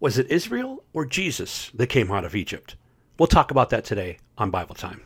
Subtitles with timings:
[0.00, 2.76] Was it Israel or Jesus that came out of Egypt?
[3.18, 5.02] We'll talk about that today on Bible Time.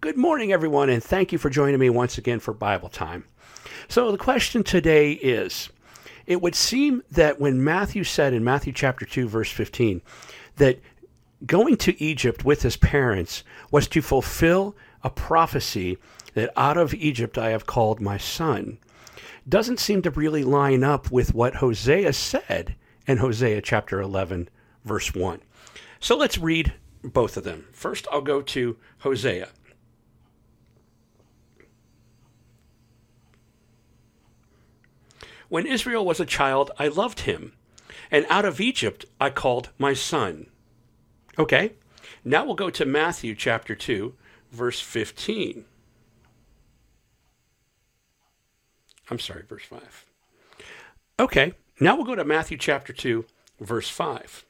[0.00, 3.26] Good morning, everyone, and thank you for joining me once again for Bible Time.
[3.88, 5.68] So, the question today is
[6.26, 10.00] It would seem that when Matthew said in Matthew chapter 2, verse 15,
[10.56, 10.80] that
[11.44, 15.98] going to Egypt with his parents was to fulfill a prophecy
[16.34, 18.78] that out of Egypt I have called my son,
[19.48, 22.76] doesn't seem to really line up with what Hosea said
[23.06, 24.48] in Hosea chapter 11,
[24.84, 25.40] verse 1.
[26.00, 27.66] So let's read both of them.
[27.72, 29.48] First, I'll go to Hosea.
[35.48, 37.52] When Israel was a child, I loved him,
[38.10, 40.46] and out of Egypt I called my son.
[41.38, 41.72] Okay,
[42.24, 44.14] now we'll go to Matthew chapter 2,
[44.50, 45.66] verse 15.
[49.12, 50.06] I'm sorry, verse 5.
[51.20, 53.26] Okay, now we'll go to Matthew chapter 2,
[53.60, 54.46] verse 5.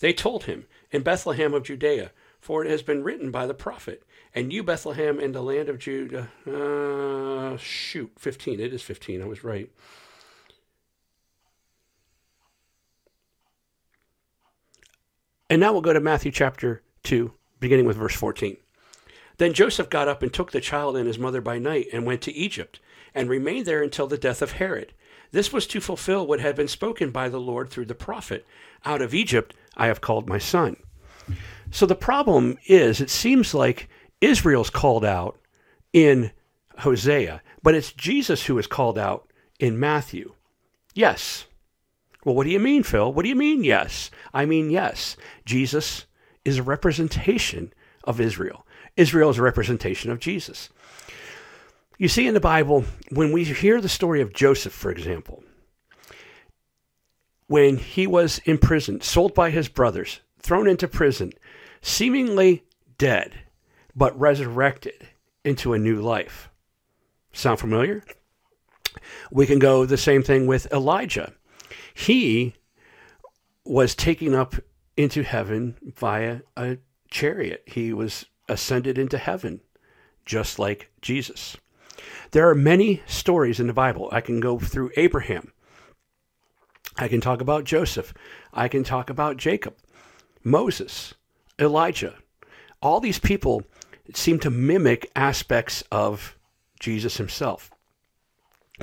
[0.00, 2.10] They told him, In Bethlehem of Judea,
[2.40, 4.02] for it has been written by the prophet,
[4.34, 6.28] and you, Bethlehem, in the land of Judah.
[6.46, 8.60] Uh, shoot, 15.
[8.60, 9.22] It is 15.
[9.22, 9.70] I was right.
[15.48, 18.58] And now we'll go to Matthew chapter 2, beginning with verse 14.
[19.38, 22.22] Then Joseph got up and took the child and his mother by night and went
[22.22, 22.80] to Egypt
[23.14, 24.92] and remained there until the death of Herod.
[25.30, 28.46] This was to fulfill what had been spoken by the Lord through the prophet
[28.84, 30.76] Out of Egypt I have called my son.
[31.70, 33.88] So the problem is, it seems like
[34.20, 35.38] Israel's called out
[35.92, 36.32] in
[36.78, 40.34] Hosea, but it's Jesus who is called out in Matthew.
[40.94, 41.46] Yes.
[42.24, 43.12] Well, what do you mean, Phil?
[43.12, 44.10] What do you mean, yes?
[44.34, 45.16] I mean, yes.
[45.44, 46.04] Jesus
[46.44, 47.72] is a representation
[48.04, 48.66] of Israel.
[48.96, 50.68] Israel is a representation of Jesus.
[51.98, 55.44] You see, in the Bible, when we hear the story of Joseph, for example,
[57.46, 61.32] when he was imprisoned, sold by his brothers, thrown into prison,
[61.80, 62.64] seemingly
[62.98, 63.34] dead,
[63.94, 65.08] but resurrected
[65.44, 66.48] into a new life.
[67.32, 68.02] Sound familiar?
[69.30, 71.32] We can go the same thing with Elijah.
[71.94, 72.54] He
[73.64, 74.54] was taken up
[74.96, 76.78] into heaven via a
[77.10, 77.62] chariot.
[77.66, 79.60] He was ascended into heaven,
[80.26, 81.56] just like Jesus.
[82.32, 84.08] There are many stories in the Bible.
[84.12, 85.52] I can go through Abraham.
[86.96, 88.12] I can talk about Joseph.
[88.52, 89.74] I can talk about Jacob,
[90.44, 91.14] Moses,
[91.58, 92.14] Elijah.
[92.82, 93.62] All these people
[94.14, 96.36] seem to mimic aspects of
[96.78, 97.70] Jesus himself.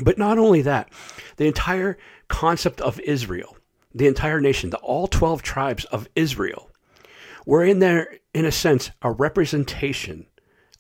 [0.01, 0.91] But not only that,
[1.37, 1.97] the entire
[2.27, 3.57] concept of Israel,
[3.93, 6.68] the entire nation, the all 12 tribes of Israel,
[7.49, 10.27] were in there, in a sense, a representation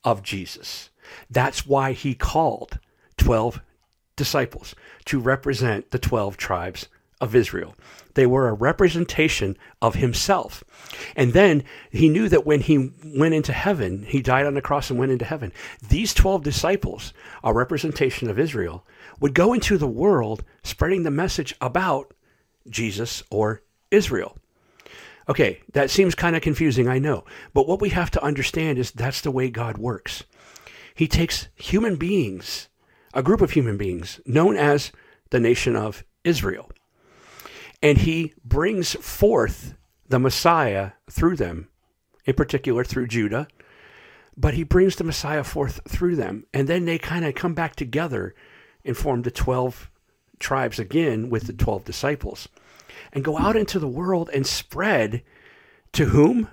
[0.03, 0.91] of Jesus.
[1.27, 2.77] That's why he called
[3.17, 3.59] 12
[4.15, 4.75] disciples
[5.05, 6.87] to represent the 12 tribes
[7.19, 7.73] of Israel.
[8.13, 10.63] They were a representation of himself.
[11.15, 14.91] And then he knew that when he went into heaven, he died on the cross
[14.91, 15.51] and went into heaven.
[15.89, 17.13] These 12 disciples,
[17.43, 18.85] a representation of Israel,
[19.19, 22.13] would go into the world spreading the message about
[22.69, 24.37] Jesus or Israel.
[25.29, 27.23] Okay, that seems kind of confusing, I know.
[27.53, 30.23] But what we have to understand is that's the way God works.
[30.95, 32.67] He takes human beings,
[33.13, 34.91] a group of human beings known as
[35.29, 36.71] the nation of Israel,
[37.81, 39.75] and he brings forth
[40.07, 41.69] the Messiah through them,
[42.25, 43.47] in particular through Judah.
[44.35, 47.75] But he brings the Messiah forth through them, and then they kind of come back
[47.75, 48.33] together
[48.83, 49.91] and form the 12
[50.39, 52.47] tribes again with the 12 disciples
[53.13, 55.23] and go out into the world and spread
[55.93, 56.49] to whom?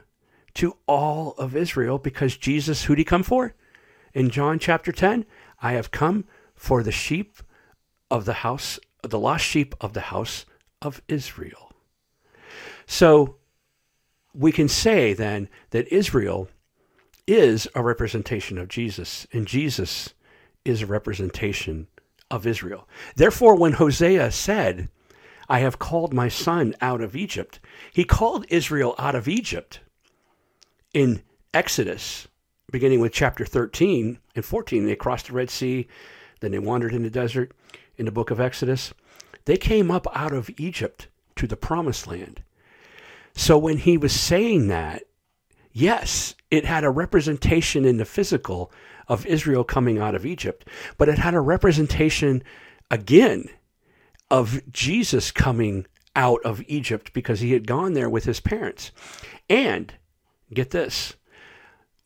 [0.55, 3.55] To all of Israel, because Jesus, who'd he come for?
[4.17, 5.27] in John chapter 10,
[5.61, 6.25] I have come
[6.55, 7.37] for the sheep
[8.11, 10.47] of the house, the lost sheep of the house
[10.81, 11.71] of Israel.
[12.87, 13.37] So
[14.33, 16.49] we can say then that Israel
[17.27, 20.15] is a representation of Jesus, and Jesus
[20.65, 21.89] is a representation
[22.31, 22.89] of Israel.
[23.17, 24.89] Therefore, when Hosea said,
[25.49, 27.61] I have called my son out of Egypt,
[27.93, 29.81] he called Israel out of Egypt
[30.93, 31.23] in
[31.55, 32.29] Exodus
[32.71, 35.87] beginning with chapter 13 and 14, they crossed the Red Sea,
[36.41, 37.53] then they wandered in the desert
[37.97, 38.93] in the book of Exodus.
[39.45, 42.43] They came up out of Egypt to the promised land.
[43.35, 45.05] So when he was saying that,
[45.73, 48.73] yes, it had a representation in the physical
[49.09, 50.67] of Israel coming out of Egypt,
[50.99, 52.43] but it had a representation
[52.91, 53.49] again
[54.31, 58.91] of Jesus coming out of Egypt because he had gone there with his parents.
[59.49, 59.93] And
[60.53, 61.15] get this,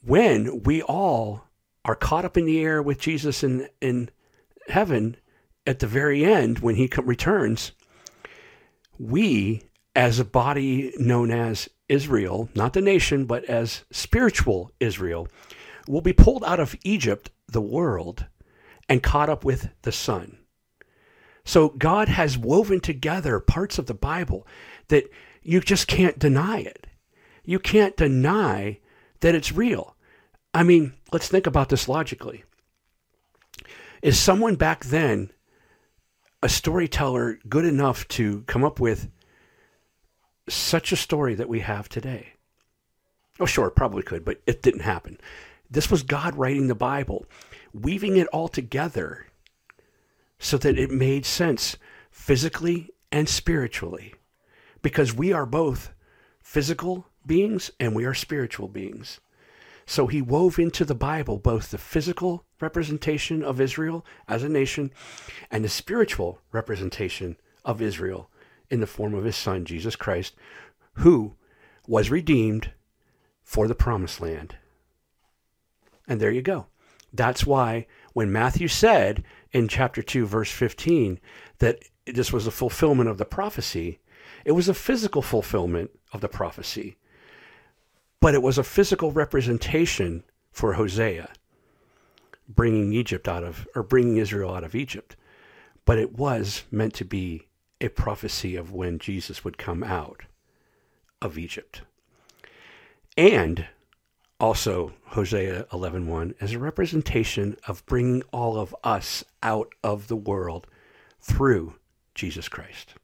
[0.03, 1.45] when we all
[1.85, 4.11] are caught up in the air with Jesus in, in
[4.69, 5.17] heaven
[5.67, 7.73] at the very end when he returns,
[8.99, 9.63] we,
[9.95, 15.29] as a body known as Israel, not the nation, but as spiritual Israel,
[15.89, 18.27] will be pulled out of Egypt, the world,
[18.89, 20.40] and caught up with the Son.
[21.50, 24.47] So God has woven together parts of the Bible
[24.87, 25.11] that
[25.43, 26.87] you just can't deny it.
[27.44, 28.79] You can't deny
[29.19, 29.97] that it's real.
[30.55, 32.44] I mean, let's think about this logically.
[34.00, 35.32] Is someone back then
[36.41, 39.11] a storyteller good enough to come up with
[40.49, 42.35] such a story that we have today?
[43.41, 45.19] Oh, sure, probably could, but it didn't happen.
[45.69, 47.26] This was God writing the Bible,
[47.75, 49.26] weaving it all together
[50.41, 51.77] so that it made sense
[52.11, 54.15] physically and spiritually.
[54.83, 55.93] Because we are both
[56.43, 59.21] physical beings and we are spiritual beings.
[59.87, 64.93] So he wove into the Bible both the physical representation of Israel as a nation
[65.51, 68.31] and the spiritual representation of Israel
[68.71, 70.35] in the form of his son, Jesus Christ,
[70.95, 71.35] who
[71.87, 72.73] was redeemed
[73.43, 74.57] for the promised land.
[76.09, 76.70] And there you go.
[77.12, 81.21] That's why when Matthew said in chapter 2, verse 15,
[81.59, 83.99] that this was a fulfillment of the prophecy,
[84.45, 86.97] it was a physical fulfillment of the prophecy,
[88.21, 91.31] but it was a physical representation for Hosea
[92.55, 95.17] bringing Egypt out of, or bringing Israel out of Egypt.
[95.85, 97.49] But it was meant to be
[97.81, 100.23] a prophecy of when Jesus would come out
[101.23, 101.83] of Egypt.
[103.17, 103.67] And
[104.41, 110.67] also Hosea 11:1 as a representation of bringing all of us out of the world
[111.21, 111.75] through
[112.15, 112.95] Jesus Christ.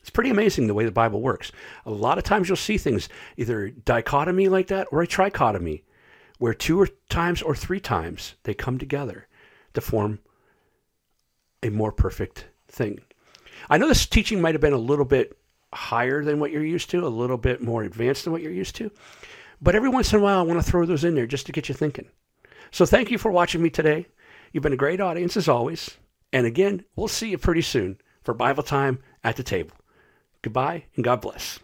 [0.00, 1.52] It's pretty amazing the way the Bible works.
[1.84, 5.82] A lot of times you'll see things either dichotomy like that or a trichotomy
[6.38, 9.26] where two or times or three times they come together
[9.74, 10.20] to form
[11.62, 13.00] a more perfect thing.
[13.68, 15.36] I know this teaching might have been a little bit
[15.74, 18.76] higher than what you're used to, a little bit more advanced than what you're used
[18.76, 18.90] to.
[19.60, 21.52] But every once in a while, I want to throw those in there just to
[21.52, 22.08] get you thinking.
[22.70, 24.06] So thank you for watching me today.
[24.52, 25.96] You've been a great audience as always.
[26.32, 29.76] And again, we'll see you pretty soon for Bible time at the table.
[30.42, 31.58] Goodbye and God bless.